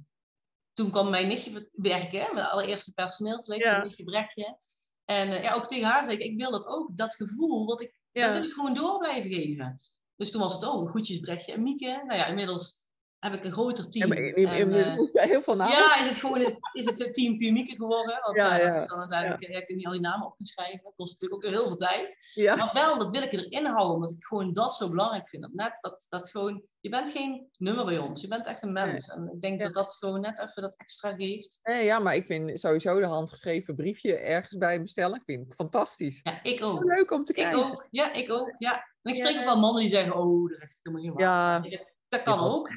[0.73, 4.59] toen kwam mijn nichtje werken, mijn allereerste personeelslid, mijn nichtje Brechtje.
[5.05, 7.81] En uh, ja, ook tegen haar zei ik, ik wil dat ook, dat gevoel, wat
[7.81, 9.81] ik, dat wil ik gewoon door blijven geven.
[10.17, 12.03] Dus toen was het, oh, goedjes Brechtje en Mieke.
[12.07, 12.82] Nou ja, inmiddels
[13.23, 14.13] heb ik een groter team.
[14.13, 15.77] Ja, je, en, uh, heel veel namen.
[15.77, 18.21] Ja, is het gewoon het, is het team Pumieke geworden.
[18.25, 19.61] Want ja, is dan uiteindelijk, ja.
[19.61, 20.81] kun je al die namen opgeschrijven.
[20.83, 22.17] Dat kost natuurlijk ook heel veel tijd.
[22.35, 22.57] Ja.
[22.57, 25.43] Maar wel, dat wil ik erin houden, omdat ik gewoon dat zo belangrijk vind.
[25.43, 28.73] Dat net dat, dat gewoon, je bent geen nummer bij ons, je bent echt een
[28.73, 29.09] mens.
[29.09, 31.61] En ik denk dat dat gewoon net even dat extra geeft.
[31.63, 36.21] Nee, ja, maar ik vind sowieso de handgeschreven briefje ergens bij bestellen, vind ik fantastisch.
[36.23, 36.85] Ja, ik ook.
[36.85, 37.59] leuk om te kijken.
[37.59, 38.91] Ik ook, ja, ik ook, ja.
[39.03, 41.69] En ik spreek ook wel mannen die zeggen, oh, echt helemaal niet waar.
[41.69, 41.91] Ja.
[42.13, 42.71] Dat kan ook.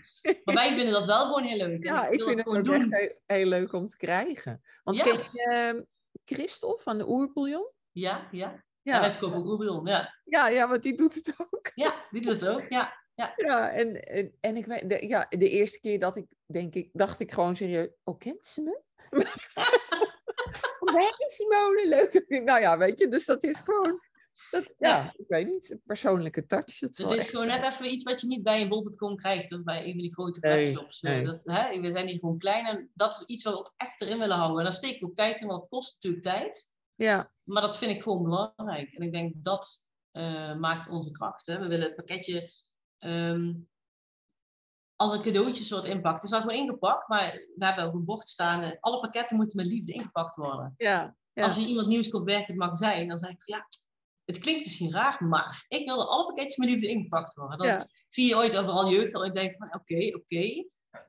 [0.44, 1.84] Maar wij vinden dat wel gewoon heel leuk.
[1.84, 2.94] Ja, ik, vind het gewoon doen.
[2.94, 4.62] Heel, heel, leuk om te krijgen.
[4.84, 5.04] Want ja.
[5.04, 5.82] ken je uh,
[6.26, 7.72] Christel van de Oerbouillon?
[7.92, 8.64] Ja, ja.
[8.82, 10.14] Ja, ik koop ook Oerbouillon, ja.
[10.24, 11.72] Ja, ja, want die doet het ook.
[11.76, 13.04] Ja, die doet het ook, ja.
[13.16, 16.74] Ja, ja en, en, en ik weet, de, ja, de eerste keer dat ik, denk
[16.74, 18.82] ik, dacht ik gewoon serieus, oh, kent ze me?
[20.94, 22.26] Nee, Simone, leuk.
[22.44, 24.02] Nou ja, weet je, dus dat is gewoon
[24.52, 26.80] dat, ja, ik weet niet, een persoonlijke touch.
[26.80, 29.84] Het, is gewoon net even iets wat je niet bij een bol.com krijgt of bij
[29.84, 31.02] een van die grote webshops.
[31.02, 31.26] Nee, nee.
[31.26, 34.02] Dat, hè, we zijn hier gewoon klein en dat is iets wat we ook echt
[34.02, 34.58] erin willen houden.
[34.58, 36.74] En daar steek ik ook tijd in, want het kost natuurlijk tijd.
[36.96, 37.32] Ja.
[37.44, 38.94] Maar dat vind ik gewoon belangrijk.
[38.94, 41.46] En ik denk dat uh, maakt onze kracht.
[41.46, 41.60] Hè.
[41.60, 42.52] We willen het pakketje
[43.00, 43.70] um,
[44.96, 46.16] als een cadeautje soort inpakt.
[46.16, 48.80] Het is wel gewoon ingepakt, maar we hebben ook een bord staan.
[48.80, 50.74] Alle pakketten moeten met liefde ingepakt worden.
[50.78, 51.44] Ja, ja.
[51.44, 53.68] Als je iemand nieuws komt werken in het magazijn, dan zeg ik ja,
[54.26, 57.58] het klinkt misschien raar, maar ik wilde alle pakketjes met liefde ingepakt worden.
[57.58, 60.66] Dan zie je ooit overal jeugd al en denk van oké, oké.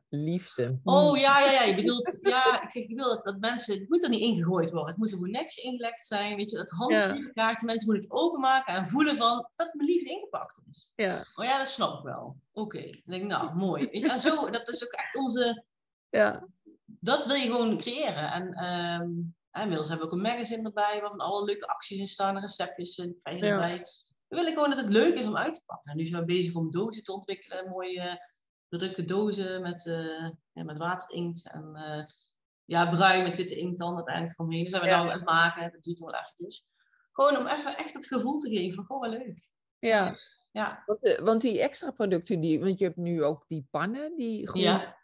[0.08, 0.80] Liefste.
[0.84, 1.62] Oh ja, ja, ja.
[1.62, 4.70] Je bedoelt, ja, ik zeg, ik wil dat, dat mensen, het moet er niet ingegooid
[4.70, 4.88] worden.
[4.88, 6.36] Het moet er gewoon netjes ingelegd zijn.
[6.36, 10.02] Weet je, dat handschriftkaartje, mensen moeten het openmaken en voelen van dat het me lief
[10.02, 10.92] ingepakt is.
[10.96, 11.26] Ja.
[11.34, 12.36] Oh ja, dat snap ik wel.
[12.52, 12.82] Oké.
[12.82, 13.88] Dan denk ik, nou, mooi.
[13.92, 15.64] Weet je, en zo, dat is ook echt onze,
[16.10, 16.48] Ja.
[16.86, 18.32] dat wil je gewoon creëren.
[18.32, 19.08] En ehm,
[19.45, 22.98] en inmiddels hebben we ook een magazine erbij, waarvan alle leuke acties in staan, receptjes
[22.98, 23.52] en krijg je Ja.
[23.52, 23.78] erbij.
[24.28, 25.90] We willen gewoon dat het leuk is om uit te pakken.
[25.90, 28.26] En nu zijn we bezig om dozen te ontwikkelen, mooie
[28.68, 32.04] bedrukte dozen met, eh ja, met waterinkt en eh,
[32.64, 34.62] ja, bruin met witte inkt dan uiteindelijk eromheen.
[34.62, 34.96] Dat zijn we Ja.
[34.96, 36.66] nou aan het maken, dat duurt nog wel eventjes.
[37.12, 39.48] Gewoon om even echt het gevoel te geven van, goh, wat leuk.
[39.78, 40.16] Ja.
[40.50, 44.16] Ja, Want, eh, want die extra producten, die, want je hebt nu ook die pannen,
[44.16, 44.96] die groene ja,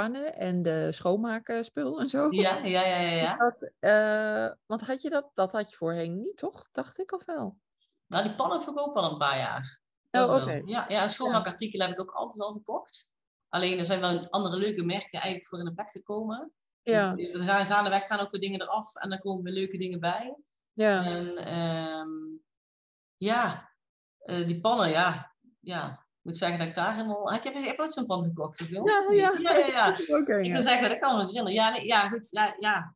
[0.00, 2.28] pannen en de schoonmaakspul en zo.
[2.30, 3.10] ja, ja, ja, ja.
[3.22, 3.36] ja.
[3.36, 6.68] Dat, eh, want had je dat, dat had je voorheen niet, toch?
[6.72, 7.58] Dacht ik of wel?
[8.06, 9.80] Nou, die pannen verkoop al een paar jaar.
[10.10, 10.40] Oh, wel.
[10.40, 10.62] oké.
[10.64, 13.10] Ja, ja, en schoonmaakartikelen heb ik ook altijd al verkocht.
[13.48, 16.52] Alleen er zijn wel andere leuke merken eigenlijk voor in de plek gekomen.
[16.82, 20.00] Ja, We gaan gaandeweg gaan ook weer dingen eraf en dan komen weer leuke dingen
[20.00, 20.36] bij.
[20.72, 21.04] ja.
[21.04, 22.08] En ehm,
[23.16, 23.70] ja,
[24.18, 26.06] eh, die pannen, ja, ja.
[26.30, 27.30] Ik moet zeggen dat ik daar helemaal...
[27.32, 28.68] Had je, je hebt ooit zo'n pan gekocht, of?
[28.68, 29.34] Ja, ja.
[29.38, 29.98] ja, ja, ja.
[29.98, 30.52] Ik ja.
[30.52, 31.52] wil zeggen, dat kan me herinneren.
[31.52, 32.28] Ja, nee, ja, goed.
[32.30, 32.94] Ja, ja,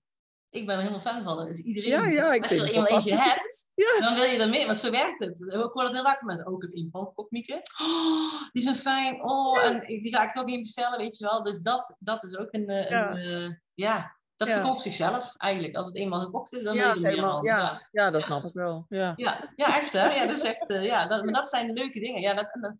[0.50, 1.46] ik ben er helemaal fan van.
[1.46, 4.00] Dus iedereen, Ja, ja, ik als je er het eenmaal eentje hebt, Ja.
[4.06, 5.40] dan wil je er mee, want zo werkt het.
[5.40, 7.62] Ik hoor het heel vaak met ook een pan gekocht, Mieke.
[7.82, 9.22] Oh, die zijn fijn.
[9.24, 9.62] Oh, Ja.
[9.72, 11.42] en die ga ik nog één bestellen, weet je wel.
[11.42, 12.66] Dus dat, dat is ook een...
[12.68, 13.10] eh, Ja.
[13.10, 13.18] een,
[13.50, 14.54] eh, ja, dat Ja.
[14.54, 15.76] verkoopt zichzelf eigenlijk.
[15.76, 17.46] Als het eenmaal gekocht is, dan Ja, wil is je er meer helemaal, van.
[17.46, 18.86] ja, ja, dat snap ik wel.
[18.88, 19.12] Ja.
[19.16, 20.14] Ja, ja, echt hè?
[20.14, 22.20] Ja, dat is echt, eh, ja, dat, maar dat zijn de leuke dingen.
[22.20, 22.74] Ja, dat, en dat-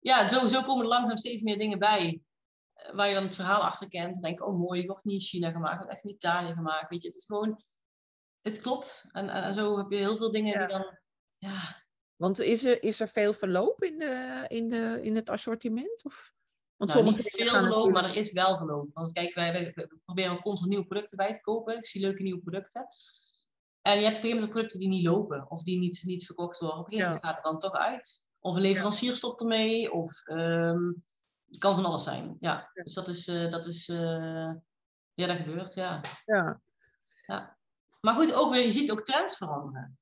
[0.00, 2.22] ja zo, zo komen er langzaam steeds meer dingen bij.
[2.72, 4.16] eh, Waar je dan het verhaal achter kent.
[4.16, 6.88] En denk, oh mooi, het wordt niet in China gemaakt, wordt echt in Italië gemaakt.
[6.90, 7.62] Weet je, het is gewoon,
[8.40, 9.08] het klopt.
[9.12, 10.66] En, en, en zo heb je heel veel dingen Ja.
[10.66, 10.98] die dan,
[11.38, 11.86] ja.
[12.16, 16.04] Want is er, is er veel verloop in, de, in, de, in het assortiment?
[16.04, 16.32] Of?
[16.76, 18.90] Want Nou, niet veel verloop, maar er is wel verloop.
[18.92, 21.76] Want kijk, wij, proberen constant nieuwe producten bij te kopen.
[21.76, 22.88] Ik zie leuke nieuwe producten.
[23.82, 25.50] En je hebt op een gegeven moment producten die niet lopen.
[25.50, 26.78] Of die niet, niet verkocht worden.
[26.78, 27.14] Op een gegeven Ja.
[27.20, 28.26] moment gaat het dan toch uit.
[28.48, 29.92] Of een leverancier stopt ermee.
[29.92, 30.92] Of ehm,
[31.48, 32.36] het kan van alles zijn.
[32.40, 32.82] Ja, Ja.
[32.82, 34.50] dus dat is, eh, dat is eh,
[35.14, 36.00] ja, dat gebeurt, ja.
[36.24, 36.60] Ja,
[38.00, 39.98] Maar goed, ook weer, je ziet ook trends veranderen.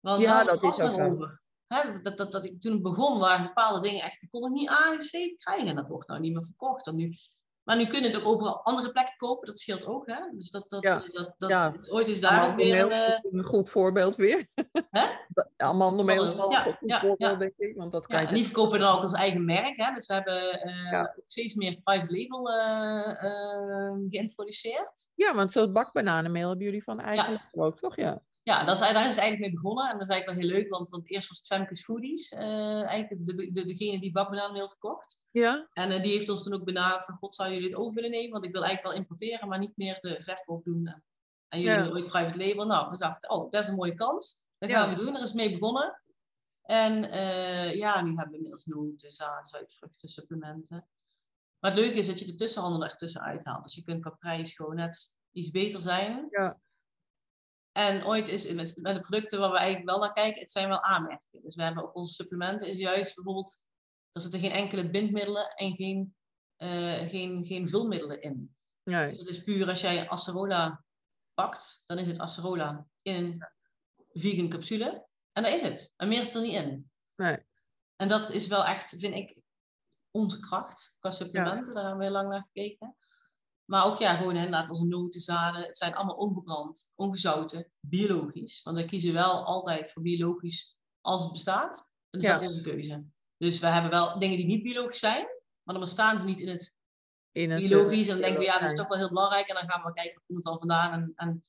[0.00, 1.42] Want Ja, ja, dat is ook.
[1.66, 4.52] Hè, dat, dat, dat ik toen ik begon, waren bepaalde dingen echt, ik kon het
[4.52, 5.68] niet aangeschreven krijgen.
[5.68, 6.86] En dat wordt nou niet meer verkocht.
[6.86, 7.16] En nu,
[7.64, 10.06] maar nu kunnen het ook overal andere plekken kopen, dat scheelt ook.
[10.06, 10.20] Hè?
[10.32, 11.02] Dus dat, dat, Ja.
[11.12, 11.74] dat, dat, Ja.
[11.90, 14.46] ooit is daar ook weer is eh, een goed voorbeeld weer.
[14.90, 15.06] Hè?
[15.56, 17.36] Amandelmeel is wel Ja, een goed ja, voorbeeld, ja.
[17.38, 17.76] denk ik.
[17.76, 19.76] Want dat kan en die verkopen dan ook als eigen merk.
[19.76, 19.94] Hè?
[19.94, 25.08] Dus we hebben eh, ook steeds meer private label eh, eh, geïntroduceerd.
[25.14, 27.40] Ja, want zo'n bakbananenmeel hebben jullie van eigen Ja.
[27.44, 27.96] label ook, toch?
[27.96, 28.22] Ja.
[28.44, 29.84] Ja, dat is, daar is het eigenlijk mee begonnen.
[29.84, 32.32] En dat is eigenlijk wel heel leuk, want, want eerst was het Femke's Foodies.
[32.32, 35.22] eh, eigenlijk de, de, degene die bakbananenmeel verkocht.
[35.30, 35.68] Ja?
[35.72, 38.10] En eh, die heeft ons toen ook benaderd van, god, zou jullie dit over willen
[38.10, 38.30] nemen?
[38.32, 40.86] Want ik wil eigenlijk wel importeren, maar niet meer de verkoop doen.
[40.86, 41.04] En,
[41.48, 41.82] en jullie Ja.
[41.84, 42.66] willen ooit private label.
[42.66, 44.48] Nou, we dachten, oh, dat is een mooie kans.
[44.58, 44.80] Dat Ja.
[44.80, 45.16] gaan we doen.
[45.16, 46.02] Er is mee begonnen.
[46.62, 50.88] En eh, ja, nu hebben we inmiddels noten, zaden, zuidvruchten, supplementen.
[51.58, 53.62] Maar het leuke is dat je de tussenhandel ertussen uithaalt.
[53.62, 56.26] Dus je kunt qua prijs gewoon net iets beter zijn.
[56.30, 56.60] Ja.
[57.76, 60.68] En ooit is met, met de producten waar we eigenlijk wel naar kijken, het zijn
[60.68, 61.44] wel aanmerkingen.
[61.44, 63.62] Dus we hebben op onze supplementen is juist bijvoorbeeld,
[64.12, 66.14] er zitten geen enkele bindmiddelen en geen,
[66.56, 68.56] eh, geen, geen vulmiddelen in.
[68.82, 69.10] Nee.
[69.10, 70.84] Dus het is puur als jij acerola
[71.34, 73.48] pakt, dan is het acerola in een
[74.12, 75.06] vegan capsule.
[75.32, 75.92] En dat is het.
[75.96, 76.90] En meer zit er niet in.
[77.16, 77.38] Nee.
[77.96, 79.42] En dat is wel echt, vind ik,
[80.10, 81.74] onze kracht qua supplementen.
[81.74, 82.96] Daar hebben we heel lang naar gekeken.
[83.64, 85.62] Maar ook ja, gewoon inderdaad onze noten, zaden.
[85.62, 88.62] Het zijn allemaal ongebrand, ongezouten, biologisch.
[88.62, 91.90] Want we kiezen wel altijd voor biologisch als het bestaat.
[92.10, 92.38] Dan is Ja.
[92.38, 93.04] dat onze keuze.
[93.36, 95.26] Dus we hebben wel dingen die niet biologisch zijn.
[95.62, 96.74] Maar dan bestaan ze niet in het
[97.32, 98.08] In het, eh, biologisch.
[98.08, 99.48] En dan denken we, ja, dat is toch wel heel belangrijk.
[99.48, 100.92] En dan gaan we kijken, waar komt het al vandaan?
[100.92, 101.44] En, en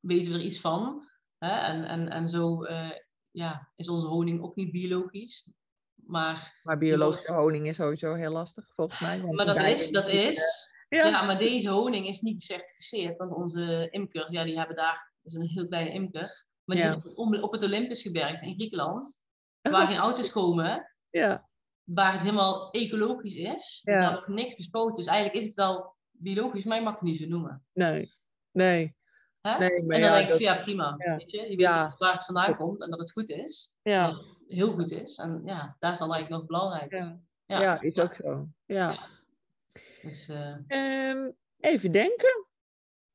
[0.00, 1.08] weten we er iets van?
[1.38, 1.50] Hè?
[1.50, 2.90] En, en, en zo eh,
[3.30, 5.50] ja, is onze honing ook niet biologisch.
[5.94, 9.22] Maar, Maar biologische honing is sowieso heel lastig, volgens mij.
[9.22, 10.70] maar dat is, dat eh, is.
[10.96, 11.06] Ja.
[11.06, 11.22] Ja.
[11.22, 13.16] maar deze honing is niet gecertificeerd.
[13.18, 16.44] Want onze imker, ja, die hebben daar, dat is een heel kleine imker.
[16.64, 16.92] Maar die Ja.
[16.92, 19.22] zit op, op het Olympus gewerkt in Griekenland.
[19.62, 19.72] Oh.
[19.72, 20.92] Waar geen auto's komen.
[21.10, 21.48] Ja.
[21.84, 23.80] Waar het helemaal ecologisch is.
[23.84, 24.00] Dus Ja.
[24.00, 24.94] daar wordt niks bespoten.
[24.94, 27.64] Dus eigenlijk is het wel biologisch, maar je mag het niet zo noemen.
[27.72, 28.14] Nee.
[28.50, 28.96] Nee.
[29.40, 29.58] Hè?
[29.58, 30.94] Nee, maar en dan denk ik dat- ja, prima.
[30.96, 31.40] Weet je?
[31.50, 33.74] je weet waar het vandaan komt en dat het goed is.
[33.82, 34.16] Ja.
[34.46, 35.16] Heel goed is.
[35.16, 37.16] En ja, daar is dan eigenlijk nog belangrijk.
[37.46, 38.48] Ja, is ook zo.
[38.66, 39.08] Ja.
[40.02, 42.46] Dus, eh, Ehm, even denken.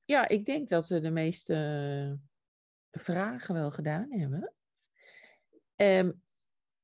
[0.05, 2.19] Ja, ik denk dat we de meeste
[2.91, 4.53] vragen wel gedaan hebben.
[5.75, 6.11] Ehm,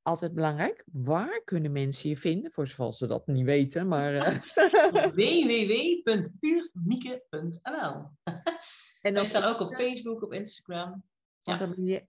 [0.02, 2.52] altijd belangrijk, waar kunnen mensen je vinden?
[2.52, 4.14] Voor zover ze dat niet weten, maar...
[4.14, 4.38] eh,
[6.04, 8.42] www.puurmieke.nl en
[9.02, 11.04] Wij dan, staan ook op Facebook, op Instagram.
[11.42, 12.06] want dan ben je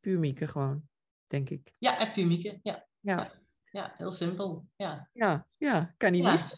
[0.00, 0.88] puurmieke gewoon,
[1.26, 1.72] denk ik.
[1.78, 2.60] Ja, at Puurmieke.
[2.62, 3.32] Ja, Ja,
[3.70, 4.68] ja, heel simpel.
[4.76, 5.10] Ja.
[5.12, 6.50] ja, ja kan niet Ja.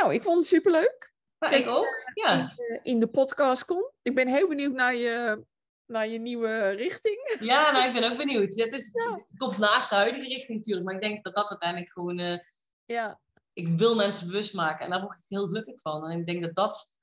[0.00, 1.12] Nou, ik vond het superleuk.
[1.38, 1.86] Nou, ik ook.
[2.14, 2.32] Ja.
[2.40, 3.90] in, de- in de podcast kom.
[4.02, 5.44] Ik ben heel benieuwd naar je,
[5.86, 7.36] naar je nieuwe richting.
[7.40, 8.54] ja, nou, ik ben ook benieuwd.
[8.54, 9.14] Het, is, Ja.
[9.14, 12.18] het komt naast de huidige richting natuurlijk, maar ik denk dat dat uiteindelijk gewoon...
[12.18, 12.38] eh,
[12.84, 13.20] Ja,
[13.52, 16.10] ik wil mensen bewust maken en daar word ik heel gelukkig van.
[16.10, 16.94] En ik denk dat dat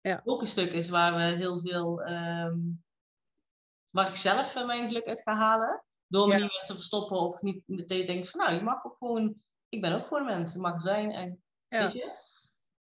[0.00, 0.20] Ja.
[0.24, 2.58] ook een stuk is waar we heel veel, ehm,
[3.90, 5.84] waar ik zelf eh, mijn geluk uit ga halen.
[6.06, 6.38] Door me Ja.
[6.40, 9.42] niet meer te verstoppen of niet dat je denkt van nou, je mag ook gewoon,
[9.68, 11.10] ik ben ook gewoon een mens, ik mag zijn.
[11.10, 12.12] En ja, weet je,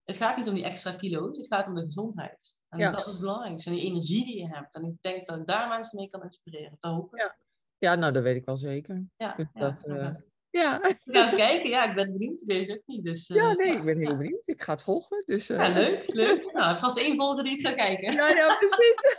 [0.09, 2.57] het gaat niet om die extra kilo's, het gaat om de gezondheid.
[2.69, 2.91] En Ja.
[2.91, 3.65] dat is belangrijk.
[3.65, 4.75] En die energie die je hebt.
[4.75, 6.77] En ik denk dat ik daar mensen mee kan inspireren.
[6.79, 7.19] Dat hoop ik.
[7.21, 7.35] Ja.
[7.77, 9.03] ja, nou dat weet ik wel zeker.
[9.17, 10.79] Ja, Dus ja, dat, gaan- ja.
[10.79, 11.69] we gaan eens kijken.
[11.69, 12.41] Ja, ik ben benieuwd.
[12.41, 13.03] Ik weet het ook niet.
[13.03, 14.17] Dus, eh, ja, nee, ik ben heel ja.
[14.17, 14.47] benieuwd.
[14.47, 15.23] Ik ga het volgen.
[15.25, 16.51] Dus, eh, Ja, leuk, leuk.
[16.53, 18.13] Nou, vast één volger die het gaat kijken.
[18.13, 18.95] Ja, ja, precies.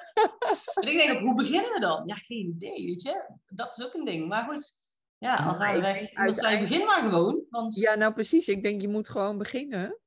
[0.80, 2.02] En ik denk ook, hoe beginnen we dan?
[2.06, 3.24] Ja, geen idee, weet je.
[3.46, 4.28] Dat is ook een ding.
[4.28, 4.72] Maar goed,
[5.18, 6.34] ja, al gaan we ik weg.
[6.34, 7.42] zei, begin maar gewoon.
[7.50, 8.48] Want Ja, nou precies.
[8.48, 9.99] Ik denk, je moet gewoon beginnen.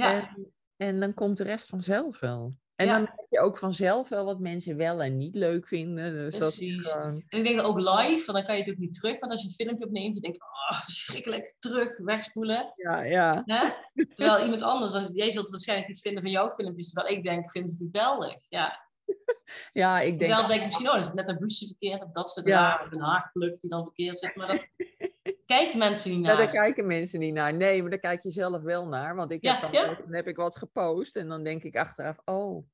[0.00, 2.54] Ja, En, en dan komt de rest vanzelf wel.
[2.76, 2.92] En Ja.
[2.92, 6.12] dan merk je ook vanzelf wel wat mensen wel en niet leuk vinden.
[6.12, 6.90] Dus dat is Precies.
[6.92, 7.22] gewoon...
[7.28, 9.18] en ik denk dat ook live, want dan kan je het ook niet terug.
[9.18, 12.72] Want als je een filmpje opneemt, je denkt, oh, verschrikkelijk, terug, wegspoelen.
[12.74, 13.42] Ja, ja.
[13.46, 13.68] Hè?
[14.14, 17.50] Terwijl iemand anders, want jij zult waarschijnlijk iets vinden van jouw filmpjes, terwijl ik denk,
[17.50, 18.36] vind het geweldig.
[18.48, 18.88] Ja,
[19.72, 20.32] Ja, ik denk...
[20.32, 22.86] zelf denk ik misschien, oh, is het net een busje verkeerd, of dat zit Ja.
[22.90, 24.36] een haarpluk die dan verkeerd zit.
[24.36, 24.66] Maar dat
[25.46, 26.52] kijken mensen niet Ja, daar naar.
[26.52, 27.54] kijken mensen niet naar.
[27.54, 29.14] Nee, maar daar kijk je zelf wel naar.
[29.14, 29.94] Want ik Ja, heb dan, ja.
[29.94, 32.64] dan heb ik wat gepost en dan denk ik achteraf, oh,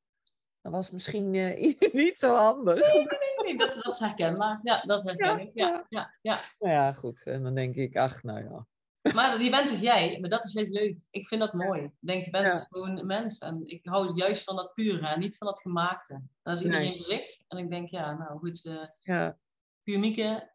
[0.61, 2.93] dat was misschien eh, niet zo handig.
[3.43, 4.61] Nee, dat, dat is herkenbaar.
[4.63, 5.51] Ja, dat herken ik.
[5.55, 6.41] Ja, ja, ja.
[6.59, 7.23] Nou ja, goed.
[7.25, 8.67] En dan denk ik, ach, nou ja.
[9.15, 10.19] Maar je bent toch jij?
[10.21, 11.05] Maar dat is juist leuk.
[11.11, 11.83] Ik vind dat mooi.
[11.83, 12.67] Ik denk, je bent Ja.
[12.69, 13.39] gewoon een mens.
[13.39, 16.13] En ik hou juist van dat pure en niet van dat gemaakte.
[16.15, 16.97] En dat is iedereen Nee.
[16.97, 17.39] voor zich.
[17.49, 19.39] En ik denk, ja, nou goed, eh ja.
[19.83, 20.51] puur Mieke,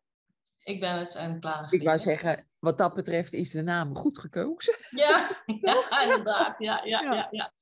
[0.63, 1.73] ik ben het en klaar.
[1.73, 4.75] Ik wou zeggen, wat dat betreft is de naam goed gekozen.
[4.89, 6.59] Ja, ja inderdaad.
[6.59, 7.27] Ja, ja, Ja.
[7.31, 7.53] ja.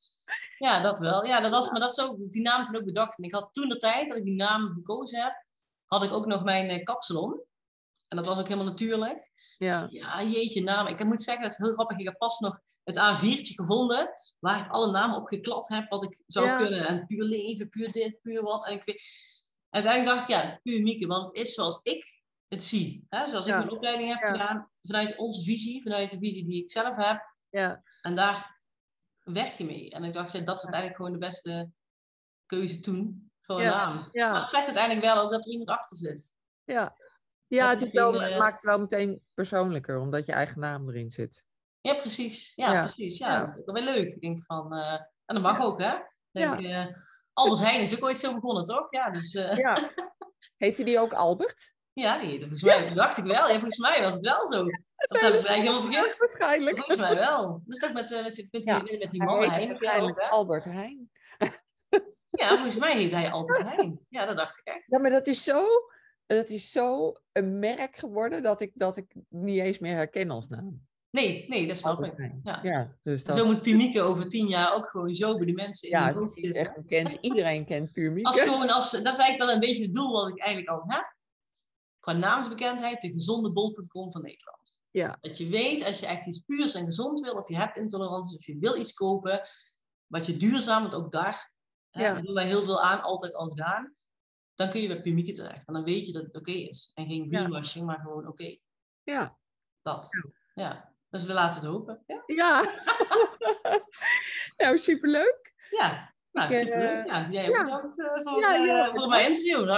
[0.57, 1.25] ja, dat wel.
[1.25, 3.17] Ja, dat was, maar dat is ook, die naam toen ook bedacht.
[3.17, 5.45] En ik had toen de tijd dat ik die naam gekozen heb,
[5.85, 7.41] had ik ook nog mijn eh, kapsalon.
[8.07, 9.31] En dat was ook helemaal natuurlijk.
[9.57, 10.87] Ja, Ja, jeetje, naam.
[10.87, 11.97] Ik moet zeggen, het is heel grappig.
[11.97, 14.09] Ik heb pas nog het A4'tje gevonden
[14.39, 16.57] waar ik alle namen op geklad heb wat ik zou Ja.
[16.57, 16.87] kunnen.
[16.87, 18.67] En puur leven, puur dit, puur wat.
[18.67, 19.03] En ik weet...
[19.69, 21.07] uiteindelijk dacht ik, ja, puur Mieke.
[21.07, 22.18] Want het is zoals ik
[22.49, 23.05] het zie.
[23.09, 23.27] Hè?
[23.27, 23.57] Zoals Ja.
[23.57, 24.31] ik mijn opleiding heb Ja.
[24.31, 24.71] gedaan.
[24.81, 27.33] Vanuit onze visie, vanuit de visie die ik zelf heb.
[27.49, 28.59] ja, En daar
[29.23, 29.89] werk je mee.
[29.91, 31.69] En ik dacht, ja, dat is uiteindelijk gewoon de beste
[32.45, 33.31] keuze toen.
[33.45, 34.09] Een Ja, naam.
[34.13, 36.33] Maar het zegt uiteindelijk wel ook dat er iemand achter zit.
[36.63, 36.95] ja.
[37.47, 40.59] Ja, Dat het, is wel, het eh, maakt het wel meteen persoonlijker, omdat je eigen
[40.59, 41.43] naam erin zit.
[41.81, 42.51] Ja, precies.
[42.55, 43.17] Ja, precies.
[43.17, 44.13] Ja, dat is ook wel weer leuk.
[44.15, 44.93] Ik denk van, eh,
[45.25, 45.97] en dat mag ook, hè?
[46.31, 46.85] Denk, eh,
[47.33, 48.87] Albert Heijn is ook ooit zo begonnen, toch?
[48.89, 49.55] Ja, dus ja.
[49.55, 49.91] Ja.
[50.57, 51.73] Heette die ook Albert?
[51.99, 53.33] Die heette volgens mij, dacht ik wel.
[53.47, 54.63] Ja, volgens mij was het wel zo.
[54.63, 56.19] Dat heb ik eigenlijk helemaal vergist.
[56.19, 56.77] Waarschijnlijk.
[56.77, 57.61] Volgens mij wel.
[57.65, 58.77] Dus toch met, eh, met, die- met, die- Ja.
[58.77, 59.67] met die heette Heijn.
[59.67, 60.19] waarschijnlijk?
[60.19, 61.09] Albert Heijn.
[62.29, 63.99] Ja, volgens mij heet hij Albert Heijn.
[64.09, 64.83] Ja, dat dacht ik echt.
[64.85, 65.63] Ja, maar dat is zo,
[66.25, 70.47] dat is zo een merk geworden dat ik, dat ik niet eens meer herken als
[70.47, 70.87] naam.
[71.11, 72.17] Nee, nee, dat snap Albert ik.
[72.17, 72.39] Heijn.
[72.43, 72.59] Ja.
[72.63, 75.89] Ja, dus dat, Zo moet Pumieke over tien jaar ook gewoon zo bij de mensen
[75.89, 76.61] in ja, het hoofd is zitten.
[76.61, 77.17] echt bekend.
[77.21, 78.29] Iedereen kent Puur Mieke.
[78.29, 80.83] Als gewoon als, dat is eigenlijk wel een beetje het doel wat ik eigenlijk al
[80.87, 81.17] heb.
[81.99, 84.77] Qua naamsbekendheid, de gezonde bol.com van Nederland.
[84.91, 85.17] Ja.
[85.21, 88.37] Dat je weet, als je echt iets puurs en gezond wil, of je hebt intolerantie,
[88.37, 89.49] of je wil iets kopen,
[90.07, 91.51] wat je duurzaam, want ook daar
[91.89, 92.21] Ja.
[92.21, 93.95] doen wij heel veel aan, altijd al gedaan,
[94.55, 95.67] dan kun je bij Pumieke terecht.
[95.67, 96.91] En dan weet je dat het oké is.
[96.93, 97.39] En geen Ja.
[97.39, 98.57] greenwashing, maar gewoon oké.
[99.03, 99.37] Ja.
[99.81, 100.09] Dat.
[100.53, 100.93] Ja.
[101.09, 102.03] Dus we laten het hopen.
[102.07, 102.23] Ja.
[102.25, 102.73] Ja.
[104.57, 105.53] nou, superleuk.
[105.69, 106.13] Ja.
[106.31, 107.05] Nou, Ik, eh, superleuk.
[107.07, 109.55] Ja, jij bedankt eh, voor, Ja, eh, ja, voor mijn interview.
[109.57, 109.71] Hartstikke